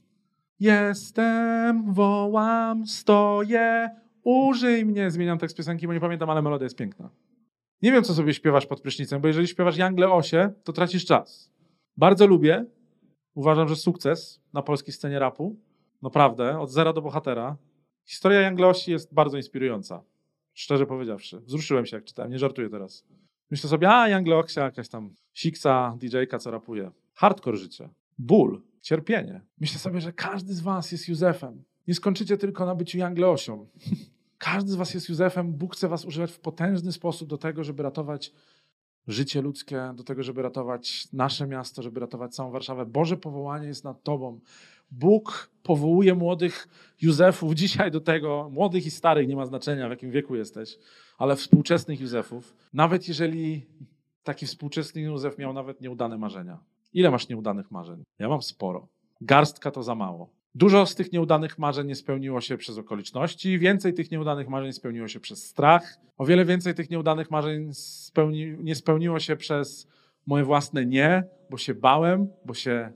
[0.60, 3.90] jestem, wołam, stoję,
[4.24, 5.12] użyj mnie.
[5.12, 7.10] Zmieniam tekst piosenki, bo nie pamiętam, ale melodia jest piękna.
[7.82, 11.52] Nie wiem, co sobie śpiewasz pod prysznicem, bo jeżeli śpiewasz Jangle Osie, to tracisz czas.
[11.98, 12.66] Bardzo lubię.
[13.36, 15.56] Uważam, że sukces na polskiej scenie rapu.
[16.02, 17.58] Naprawdę, od zera do bohatera.
[18.06, 20.04] Historia Jangle Osi jest bardzo inspirująca.
[20.54, 21.40] Szczerze powiedziawszy.
[21.40, 22.32] Wzruszyłem się, jak czytałem.
[22.32, 23.06] Nie żartuję teraz.
[23.52, 26.92] Myślę sobie, a Jangle Osia, jakaś tam siksa, DJ-ka, co rapuje.
[27.14, 27.90] Hardcore życie.
[28.18, 28.62] Ból.
[28.82, 29.42] Cierpienie.
[29.60, 31.64] Myślę sobie, że każdy z was jest Józefem.
[31.88, 33.68] Nie skończycie tylko na byciu Jangle Osią.
[34.38, 35.54] Każdy z was jest Józefem.
[35.54, 38.34] Bóg chce was używać w potężny sposób do tego, żeby ratować
[39.08, 42.86] życie ludzkie, do tego, żeby ratować nasze miasto, żeby ratować całą Warszawę.
[42.86, 44.40] Boże powołanie jest nad tobą.
[44.92, 46.68] Bóg powołuje młodych
[47.02, 50.78] Józefów dzisiaj do tego, młodych i starych, nie ma znaczenia w jakim wieku jesteś,
[51.18, 53.66] ale współczesnych Józefów, nawet jeżeli
[54.24, 56.60] taki współczesny Józef miał nawet nieudane marzenia.
[56.94, 58.04] Ile masz nieudanych marzeń?
[58.20, 58.88] Ja mam sporo.
[59.22, 60.30] Garstka to za mało.
[60.56, 65.08] Dużo z tych nieudanych marzeń nie spełniło się przez okoliczności, więcej tych nieudanych marzeń spełniło
[65.08, 69.88] się przez strach, o wiele więcej tych nieudanych marzeń spełni, nie spełniło się przez
[70.26, 72.92] moje własne nie, bo się bałem, bo się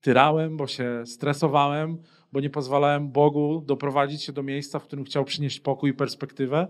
[0.00, 5.24] tyrałem, bo się stresowałem, bo nie pozwalałem Bogu doprowadzić się do miejsca, w którym chciał
[5.24, 6.68] przynieść pokój i perspektywę.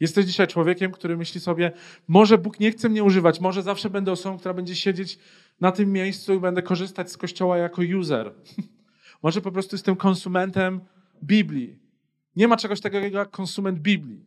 [0.00, 1.72] Jesteś dzisiaj człowiekiem, który myśli sobie,
[2.08, 5.18] może Bóg nie chce mnie używać, może zawsze będę osobą, która będzie siedzieć
[5.60, 8.34] na tym miejscu i będę korzystać z Kościoła jako user.
[9.22, 10.80] Może po prostu jestem konsumentem
[11.22, 11.78] Biblii.
[12.36, 14.24] Nie ma czegoś takiego jak konsument Biblii.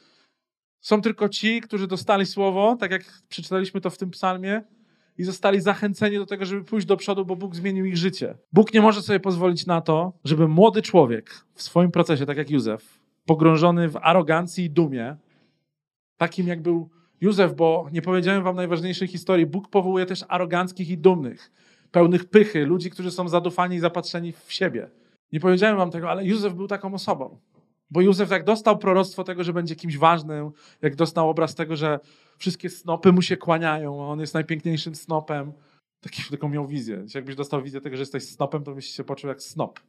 [0.80, 4.62] Są tylko ci, którzy dostali słowo, tak jak przeczytaliśmy to w tym psalmie,
[5.18, 8.34] i zostali zachęceni do tego, żeby pójść do przodu, bo Bóg zmienił ich życie.
[8.52, 12.50] Bóg nie może sobie pozwolić na to, żeby młody człowiek w swoim procesie, tak jak
[12.50, 15.16] Józef, pogrążony w arogancji i dumie,
[16.16, 16.88] takim jak był
[17.20, 21.50] Józef, bo nie powiedziałem wam najważniejszej historii, Bóg powołuje też aroganckich i dumnych
[21.92, 24.90] pełnych pychy, ludzi, którzy są zadufani i zapatrzeni w siebie.
[25.32, 27.38] Nie powiedziałem wam tego, ale Józef był taką osobą.
[27.92, 30.50] Bo Józef jak dostał proroctwo tego, że będzie kimś ważnym,
[30.82, 32.00] jak dostał obraz tego, że
[32.38, 35.52] wszystkie snopy mu się kłaniają, a on jest najpiękniejszym snopem,
[36.00, 37.04] taki, taką miał wizję.
[37.14, 39.80] Jakbyś dostał wizję tego, że jesteś snopem, to byś się poczuł jak snop.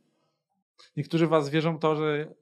[0.97, 2.33] Niektórzy was wierzą to, że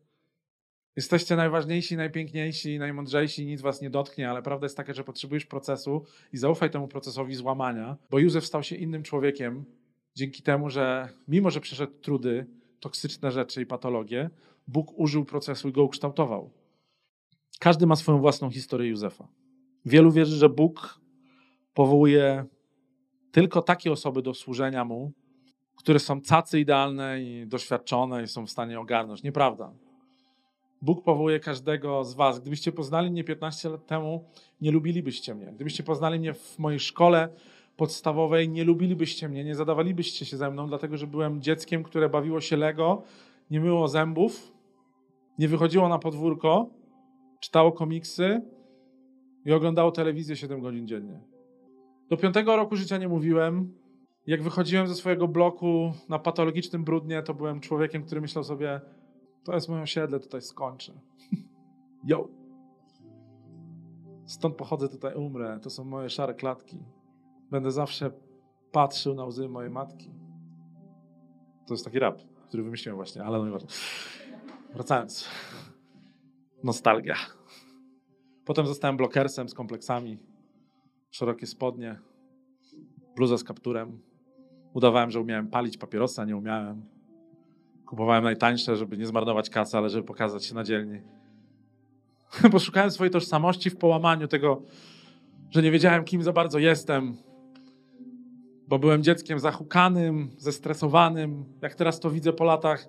[0.95, 6.05] jesteście najważniejsi, najpiękniejsi, najmądrzejsi, nic was nie dotknie, ale prawda jest taka, że potrzebujesz procesu
[6.33, 9.65] i zaufaj temu procesowi złamania, bo Józef stał się innym człowiekiem
[10.15, 12.45] dzięki temu, że mimo, że przeszedł trudy,
[12.79, 14.29] toksyczne rzeczy i patologie,
[14.71, 16.51] Bóg użył procesu i go ukształtował.
[17.59, 19.27] Każdy ma swoją własną historię Józefa.
[19.85, 20.99] Wielu wierzy, że Bóg
[21.73, 22.45] powołuje
[23.31, 25.11] tylko takie osoby do służenia mu,
[25.75, 29.23] które są cacy idealne i doświadczone i są w stanie ogarnąć.
[29.23, 29.73] Nieprawda.
[30.81, 32.39] Bóg powołuje każdego z was.
[32.39, 34.25] Gdybyście poznali mnie 15 lat temu,
[34.61, 35.45] nie lubilibyście mnie.
[35.55, 37.29] Gdybyście poznali mnie w mojej szkole
[37.77, 42.41] podstawowej, nie lubilibyście mnie, nie zadawalibyście się ze mną, dlatego że byłem dzieckiem, które bawiło
[42.41, 43.03] się Lego,
[43.51, 44.50] nie myło zębów,
[45.39, 46.69] nie wychodziło na podwórko,
[47.39, 48.41] czytało komiksy
[49.45, 51.19] i oglądało telewizję 7 godzin dziennie.
[52.09, 53.73] Do piątego roku życia nie mówiłem.
[54.27, 58.81] Jak wychodziłem ze swojego bloku na patologicznym brudnie, to byłem człowiekiem, który myślał sobie,
[59.43, 60.93] to jest moje osiedle, tutaj skończę.
[62.03, 62.27] Yo!
[64.25, 65.59] Stąd pochodzę, tutaj umrę.
[65.61, 66.77] To są moje szare klatki.
[67.51, 68.11] Będę zawsze
[68.71, 70.11] patrzył na łzy mojej matki.
[71.67, 73.69] To jest taki rap, który wymyśliłem właśnie, ale no nieważne.
[74.73, 75.27] Wracając.
[76.63, 77.15] Nostalgia.
[78.45, 80.17] Potem zostałem blokersem z kompleksami.
[81.11, 81.99] Szerokie spodnie.
[83.15, 84.01] Bluza z kapturem.
[84.73, 86.85] Udawałem, że umiałem palić papierosa, nie umiałem.
[87.85, 91.01] Kupowałem najtańsze, żeby nie zmarnować kasy, ale żeby pokazać się na dzielni.
[92.51, 94.61] Poszukałem swojej tożsamości w połamaniu tego,
[95.49, 97.17] że nie wiedziałem, kim za bardzo jestem,
[98.67, 101.45] bo byłem dzieckiem zahukanym, zestresowanym.
[101.61, 102.87] Jak teraz to widzę po latach,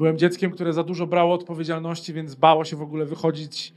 [0.00, 3.74] byłem dzieckiem, które za dużo brało odpowiedzialności, więc bało się w ogóle wychodzić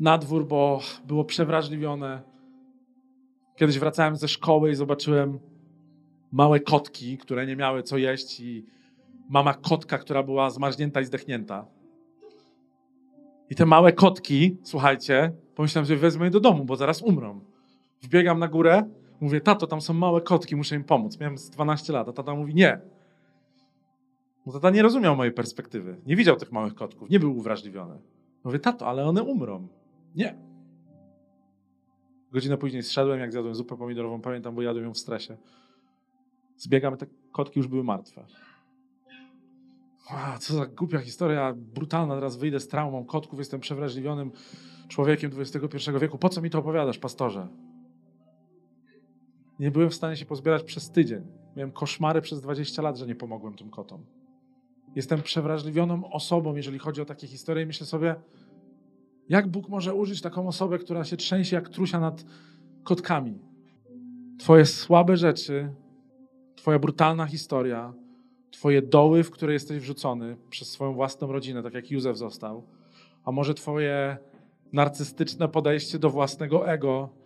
[0.00, 2.22] na dwór, bo było przewrażliwione.
[3.56, 5.38] Kiedyś wracałem ze szkoły i zobaczyłem
[6.32, 8.66] małe kotki, które nie miały co jeść i
[9.28, 11.66] mama kotka, która była zmarznięta i zdechnięta.
[13.50, 17.40] I te małe kotki, słuchajcie, pomyślałem, że wezmę je do domu, bo zaraz umrą.
[18.02, 18.82] Wbiegam na górę,
[19.20, 21.20] mówię, tato, tam są małe kotki, muszę im pomóc.
[21.20, 22.80] Miałem z 12 lat, a tata mówi, nie.
[24.46, 26.00] Bo tata nie rozumiał mojej perspektywy.
[26.06, 27.98] Nie widział tych małych kotków, nie był uwrażliwiony.
[28.44, 29.68] Mówię, tato, ale one umrą.
[30.14, 30.38] Nie.
[32.32, 35.36] Godzinę później zszedłem, jak zjadłem zupę pomidorową, pamiętam, bo jadłem ją w stresie.
[36.56, 38.24] Zbiegamy, te kotki już były martwe.
[40.38, 44.32] Co za głupia historia, brutalna, teraz wyjdę z traumą kotków, jestem przewrażliwionym
[44.88, 46.18] człowiekiem XXI wieku.
[46.18, 47.48] Po co mi to opowiadasz, pastorze?
[49.58, 51.22] Nie byłem w stanie się pozbierać przez tydzień.
[51.56, 54.04] Miałem koszmary przez 20 lat, że nie pomogłem tym kotom.
[54.94, 58.14] Jestem przewrażliwioną osobą, jeżeli chodzi o takie historie myślę sobie,
[59.28, 62.24] jak Bóg może użyć taką osobę, która się trzęsie jak trusia nad
[62.82, 63.38] kotkami?
[64.38, 65.74] Twoje słabe rzeczy,
[66.56, 67.92] Twoja brutalna historia,
[68.50, 72.62] Twoje doły, w które jesteś wrzucony przez swoją własną rodzinę, tak jak Józef został,
[73.24, 74.18] a może Twoje
[74.72, 77.19] narcystyczne podejście do własnego ego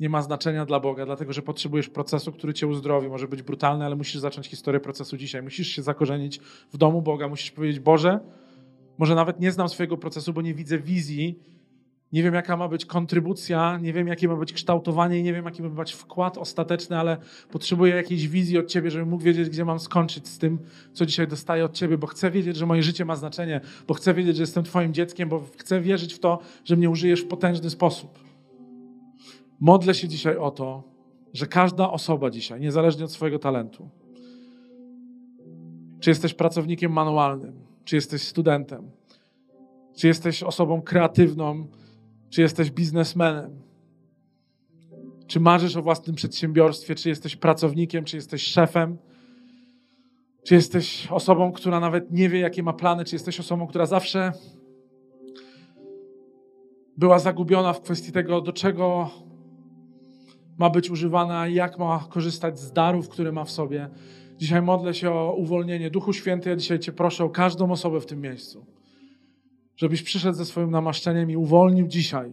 [0.00, 3.08] nie ma znaczenia dla Boga, dlatego że potrzebujesz procesu, który Cię uzdrowi.
[3.08, 5.42] Może być brutalny, ale musisz zacząć historię procesu dzisiaj.
[5.42, 6.38] Musisz się zakorzenić
[6.72, 8.20] w domu Boga, musisz powiedzieć: Boże,
[8.98, 11.38] może nawet nie znam swojego procesu, bo nie widzę wizji,
[12.14, 15.62] nie wiem, jaka ma być kontrybucja, nie wiem, jakie ma być kształtowanie nie wiem, jaki
[15.62, 17.16] ma być wkład ostateczny, ale
[17.50, 20.58] potrzebuję jakiejś wizji od Ciebie, żebym mógł wiedzieć, gdzie mam skończyć z tym,
[20.92, 24.14] co dzisiaj dostaję od Ciebie, bo chcę wiedzieć, że moje życie ma znaczenie, bo chcę
[24.14, 27.70] wiedzieć, że jestem Twoim dzieckiem, bo chcę wierzyć w to, że mnie użyjesz w potężny
[27.70, 28.23] sposób.
[29.64, 30.82] Modlę się dzisiaj o to,
[31.32, 33.88] że każda osoba dzisiaj, niezależnie od swojego talentu,
[36.00, 38.90] czy jesteś pracownikiem manualnym, czy jesteś studentem,
[39.96, 41.66] czy jesteś osobą kreatywną,
[42.30, 43.62] czy jesteś biznesmenem,
[45.26, 48.98] czy marzysz o własnym przedsiębiorstwie, czy jesteś pracownikiem, czy jesteś szefem,
[50.42, 54.32] czy jesteś osobą, która nawet nie wie, jakie ma plany, czy jesteś osobą, która zawsze
[56.96, 59.10] była zagubiona w kwestii tego, do czego
[60.58, 63.88] ma być używana, jak ma korzystać z darów, które ma w sobie.
[64.38, 65.90] Dzisiaj modlę się o uwolnienie.
[65.90, 68.66] Duchu Święty, ja dzisiaj Cię proszę o każdą osobę w tym miejscu
[69.76, 72.32] żebyś przyszedł ze swoim namaszczeniem i uwolnił dzisiaj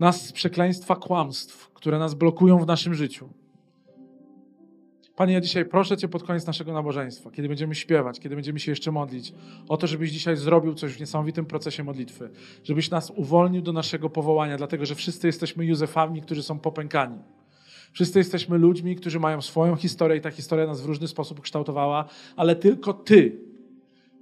[0.00, 3.28] nas z przekleństwa kłamstw, które nas blokują w naszym życiu.
[5.16, 8.72] Panie, ja dzisiaj proszę Cię pod koniec naszego nabożeństwa, kiedy będziemy śpiewać, kiedy będziemy się
[8.72, 9.32] jeszcze modlić,
[9.68, 12.30] o to, żebyś dzisiaj zrobił coś w niesamowitym procesie modlitwy,
[12.64, 17.18] żebyś nas uwolnił do naszego powołania, dlatego że wszyscy jesteśmy Józefami, którzy są popękani.
[17.92, 22.04] Wszyscy jesteśmy ludźmi, którzy mają swoją historię i ta historia nas w różny sposób kształtowała,
[22.36, 23.40] ale tylko Ty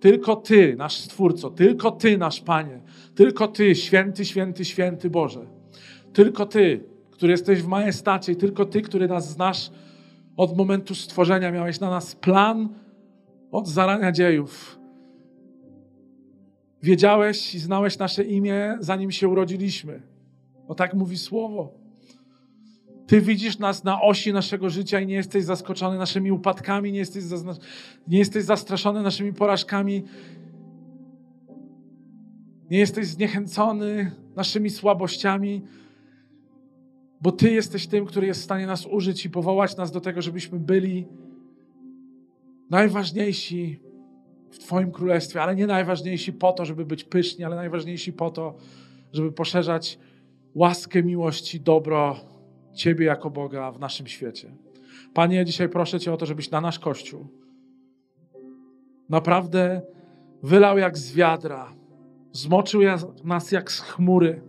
[0.01, 2.81] Tylko Ty, nasz Stwórco, tylko Ty, nasz Panie,
[3.15, 5.47] tylko Ty, święty, święty, święty Boże.
[6.13, 9.71] Tylko Ty, który jesteś w majestacie, tylko Ty, który nas znasz
[10.37, 12.69] od momentu stworzenia, miałeś na nas plan
[13.53, 14.81] od zarania dziejów.
[16.83, 20.03] Wiedziałeś i znałeś nasze imię, zanim się urodziliśmy.
[20.69, 21.81] O tak mówi Słowo.
[23.07, 27.25] Ty widzisz nas na osi naszego życia i nie jesteś zaskoczony naszymi upadkami, nie jesteś,
[28.09, 30.05] nie jesteś zastraszony naszymi porażkami,
[32.71, 35.63] nie jesteś zniechęcony naszymi słabościami,
[37.21, 40.23] bo Ty jesteś tym, który jest w stanie nas użyć i powołać nas do tego,
[40.23, 41.07] żebyśmy byli
[42.71, 43.81] najważniejsi
[44.51, 48.57] w Twoim królestwie, ale nie najważniejsi po to, żeby być pyszni, ale najważniejsi po to,
[49.13, 49.99] żeby poszerzać
[50.55, 52.17] łaskę miłości, dobro
[52.75, 54.53] Ciebie jako Boga w naszym świecie.
[55.15, 57.27] Panie, dzisiaj proszę Cię o to, żebyś na nasz Kościół
[59.11, 59.83] naprawdę
[60.43, 61.73] wylał jak z wiadra,
[62.33, 62.81] zmoczył
[63.25, 64.43] nas jak z chmury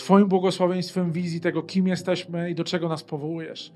[0.00, 3.72] Twoim błogosławieństwem wizji tego, kim jesteśmy i do czego nas powołujesz.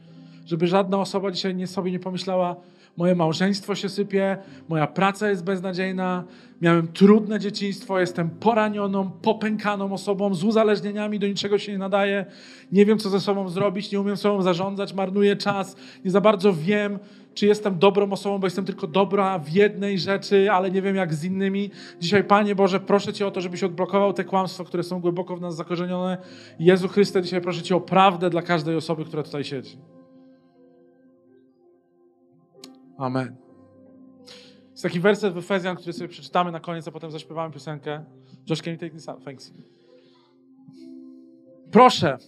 [0.46, 2.56] Żeby żadna osoba dzisiaj nie sobie nie pomyślała,
[2.96, 4.37] moje małżeństwo się sypie,
[4.68, 6.24] moja praca jest beznadziejna,
[6.62, 12.26] miałem trudne dzieciństwo, jestem poranioną, popękaną osobą z uzależnieniami, do niczego się nie nadaje,
[12.72, 16.52] nie wiem, co ze sobą zrobić, nie umiem sobą zarządzać, marnuję czas, nie za bardzo
[16.52, 16.98] wiem,
[17.35, 21.14] czy jestem dobrą osobą, bo jestem tylko dobra w jednej rzeczy, ale nie wiem jak
[21.14, 21.70] z innymi.
[22.01, 25.40] Dzisiaj, Panie Boże, proszę Cię o to, żebyś odblokował te kłamstwa, które są głęboko w
[25.40, 26.18] nas zakorzenione.
[26.59, 29.79] Jezu Chryste, dzisiaj proszę Cię o prawdę dla każdej osoby, która tutaj siedzi.
[32.99, 33.37] Amen.
[34.70, 38.05] Jest taki werset w Efezjan, który sobie przeczytamy na koniec, a potem zaśpiewamy piosenkę.
[38.51, 39.25] Josh, can you take this out?
[39.25, 39.53] Thanks.
[41.70, 42.18] Proszę,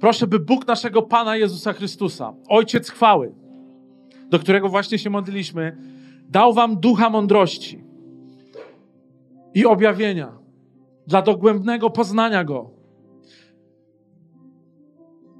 [0.00, 3.32] proszę, by Bóg naszego Pana Jezusa Chrystusa, Ojciec chwały,
[4.32, 5.76] do którego właśnie się modliliśmy,
[6.28, 7.84] dał wam ducha mądrości
[9.54, 10.32] i objawienia
[11.06, 12.70] dla dogłębnego poznania Go.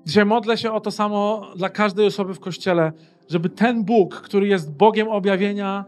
[0.06, 2.92] Dzisiaj modlę się o to samo dla każdej osoby w Kościele,
[3.28, 5.84] żeby ten Bóg, który jest Bogiem objawienia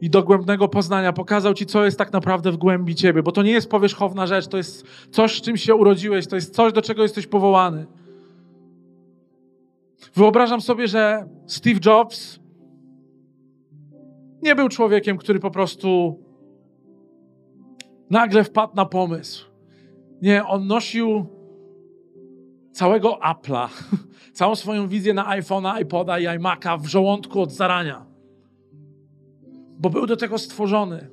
[0.00, 3.52] i dogłębnego poznania, pokazał Ci, co jest tak naprawdę w głębi Ciebie, bo to nie
[3.52, 7.02] jest powierzchowna rzecz, to jest coś, z czym się urodziłeś, to jest coś, do czego
[7.02, 7.86] jesteś powołany.
[10.14, 12.40] Wyobrażam sobie, że Steve Jobs
[14.42, 16.18] nie był człowiekiem, który po prostu
[18.10, 19.46] nagle wpadł na pomysł.
[20.22, 21.26] Nie, on nosił
[22.72, 23.68] całego Apple'a,
[24.32, 28.06] całą swoją wizję na iPhone'a, iPoda i iMac'a w żołądku od zarania.
[29.78, 31.10] Bo był do tego stworzony.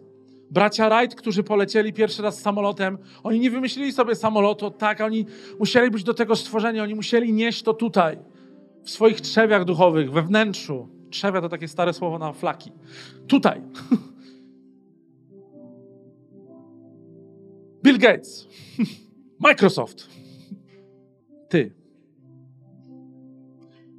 [0.51, 5.25] Bracia Wright, którzy polecieli pierwszy raz samolotem, oni nie wymyślili sobie samolotu, tak, oni
[5.59, 8.17] musieli być do tego stworzeni, oni musieli nieść to tutaj
[8.87, 10.87] w swoich trzewiach duchowych, we wnętrzu.
[11.09, 12.71] Trzewia to takie stare słowo na flaki.
[13.27, 13.61] Tutaj.
[17.83, 18.47] Bill Gates.
[19.39, 20.09] Microsoft.
[21.49, 21.73] Ty.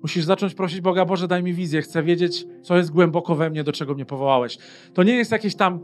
[0.02, 1.82] Musisz zacząć prosić Boga, Boże, daj mi wizję.
[1.82, 4.58] Chcę wiedzieć, co jest głęboko we mnie, do czego mnie powołałeś.
[4.94, 5.80] To nie jest jakieś tam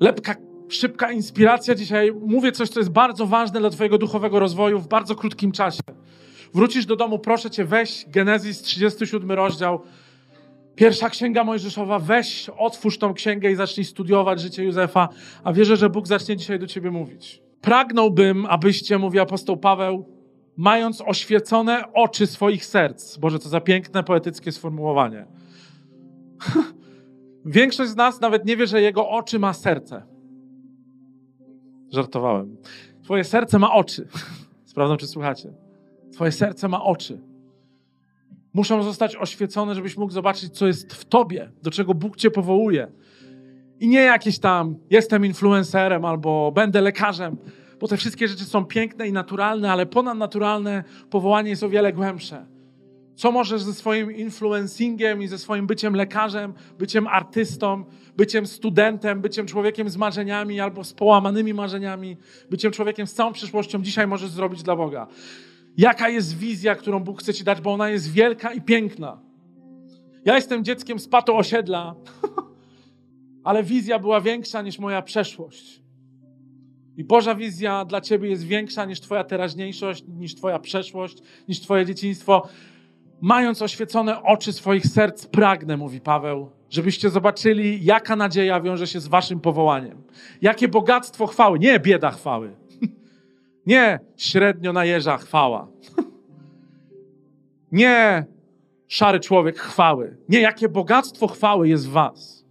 [0.00, 0.34] lepka,
[0.68, 1.74] szybka inspiracja.
[1.74, 5.80] Dzisiaj mówię coś, co jest bardzo ważne dla Twojego duchowego rozwoju w bardzo krótkim czasie.
[6.54, 9.80] Wrócisz do domu, proszę cię, weź Genezis 37 rozdział,
[10.74, 15.08] pierwsza księga Mojżeszowa, weź, otwórz tą księgę i zacznij studiować życie Józefa,
[15.44, 17.42] a wierzę, że Bóg zacznie dzisiaj do ciebie mówić.
[17.60, 20.06] Pragnąłbym, abyście, mówi apostoł Paweł,
[20.56, 23.16] mając oświecone oczy swoich serc.
[23.16, 25.26] Boże, co za piękne, poetyckie sformułowanie.
[27.44, 30.02] Większość z nas nawet nie wie, że jego oczy ma serce.
[31.92, 32.56] Żartowałem.
[33.02, 34.08] Twoje serce ma oczy.
[34.64, 35.67] Sprawdzam, czy słuchacie.
[36.18, 37.18] Twoje serce ma oczy.
[38.54, 42.92] Muszą zostać oświecone, żebyś mógł zobaczyć, co jest w tobie, do czego Bóg cię powołuje.
[43.80, 47.36] I nie jakieś tam jestem influencerem albo będę lekarzem,
[47.80, 52.46] bo te wszystkie rzeczy są piękne i naturalne, ale ponadnaturalne powołanie jest o wiele głębsze.
[53.14, 57.84] Co możesz ze swoim influencingiem i ze swoim byciem lekarzem, byciem artystą,
[58.16, 62.16] byciem studentem, byciem człowiekiem z marzeniami albo z połamanymi marzeniami,
[62.50, 65.06] byciem człowiekiem z całą przyszłością dzisiaj możesz zrobić dla Boga?
[65.78, 69.20] Jaka jest wizja, którą Bóg chce Ci dać, bo ona jest wielka i piękna.
[70.24, 71.94] Ja jestem dzieckiem z pato osiedla,
[73.44, 75.82] ale wizja była większa niż moja przeszłość.
[76.96, 81.18] I Boża wizja dla Ciebie jest większa niż Twoja teraźniejszość, niż Twoja przeszłość,
[81.48, 82.48] niż Twoje dzieciństwo.
[83.20, 89.08] Mając oświecone oczy swoich serc, pragnę, mówi Paweł, żebyście zobaczyli, jaka nadzieja wiąże się z
[89.08, 90.02] Waszym powołaniem.
[90.42, 92.67] Jakie bogactwo chwały, nie bieda chwały
[93.68, 95.68] nie średnio na jeża chwała.
[97.72, 98.24] Nie
[98.86, 100.16] szary człowiek chwały.
[100.28, 102.44] Nie, jakie bogactwo chwały jest w was.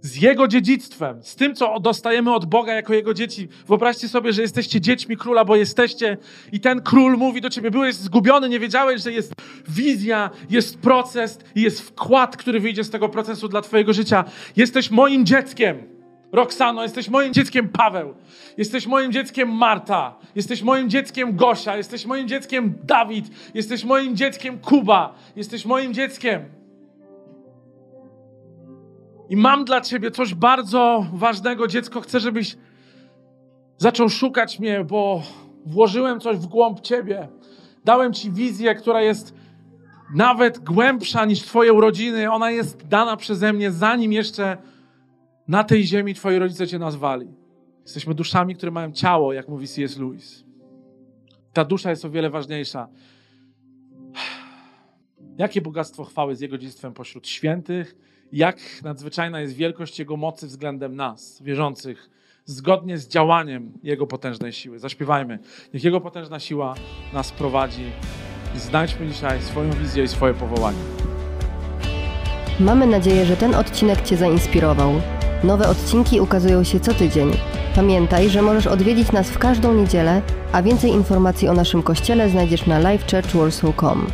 [0.00, 3.48] Z Jego dziedzictwem, z tym, co dostajemy od Boga jako Jego dzieci.
[3.66, 6.16] Wyobraźcie sobie, że jesteście dziećmi króla, bo jesteście
[6.52, 9.32] i ten król mówi do ciebie, byłeś zgubiony, nie wiedziałeś, że jest
[9.68, 14.24] wizja, jest proces i jest wkład, który wyjdzie z tego procesu dla twojego życia.
[14.56, 15.97] Jesteś moim dzieckiem.
[16.32, 18.14] Roxano, jesteś moim dzieckiem Paweł,
[18.56, 24.58] jesteś moim dzieckiem Marta, jesteś moim dzieckiem Gosia, jesteś moim dzieckiem Dawid, jesteś moim dzieckiem
[24.58, 26.44] Kuba, jesteś moim dzieckiem.
[29.28, 32.00] I mam dla ciebie coś bardzo ważnego, dziecko.
[32.00, 32.56] Chcę, żebyś
[33.76, 35.22] zaczął szukać mnie, bo
[35.66, 37.28] włożyłem coś w głąb ciebie.
[37.84, 39.34] Dałem ci wizję, która jest
[40.14, 42.32] nawet głębsza niż twoje urodziny.
[42.32, 44.56] Ona jest dana przeze mnie, zanim jeszcze
[45.48, 47.26] na tej ziemi twoi rodzice cię nazwali.
[47.82, 49.98] Jesteśmy duszami, które mają ciało, jak mówi C.S.
[49.98, 50.44] Lewis.
[51.52, 52.88] Ta dusza jest o wiele ważniejsza.
[55.38, 57.96] Jakie bogactwo chwały z Jego dziedzictwem pośród świętych,
[58.32, 62.10] jak nadzwyczajna jest wielkość Jego mocy względem nas, wierzących,
[62.44, 64.78] zgodnie z działaniem Jego potężnej siły.
[64.78, 65.38] Zaśpiewajmy.
[65.74, 66.74] Niech Jego potężna siła
[67.12, 67.84] nas prowadzi
[68.56, 70.78] i znajdźmy dzisiaj swoją wizję i swoje powołanie.
[72.60, 74.92] Mamy nadzieję, że ten odcinek Cię zainspirował.
[75.44, 77.32] Nowe odcinki ukazują się co tydzień.
[77.74, 80.22] Pamiętaj, że możesz odwiedzić nas w każdą niedzielę,
[80.52, 84.06] a więcej informacji o naszym kościele znajdziesz na livechurchwarsaw.com.